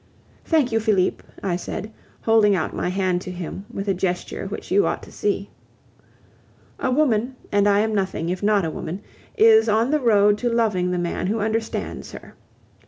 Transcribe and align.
"Thank 0.45 0.71
you, 0.71 0.79
Felipe," 0.79 1.21
I 1.43 1.55
said, 1.55 1.91
holding 2.23 2.55
out 2.55 2.75
my 2.75 2.89
hand 2.89 3.21
to 3.21 3.29
him 3.31 3.65
with 3.71 3.87
a 3.87 3.93
gesture 3.93 4.47
which 4.47 4.71
you 4.71 4.87
ought 4.87 5.03
to 5.03 5.11
see. 5.11 5.51
"A 6.79 6.89
woman, 6.89 7.35
and 7.51 7.69
I 7.69 7.81
am 7.81 7.93
nothing, 7.93 8.29
if 8.29 8.41
not 8.41 8.65
a 8.65 8.71
woman, 8.71 9.01
is 9.37 9.69
on 9.69 9.91
the 9.91 9.99
road 9.99 10.39
to 10.39 10.49
loving 10.49 10.89
the 10.89 10.97
man 10.97 11.27
who 11.27 11.39
understands 11.39 12.13
her. 12.13 12.33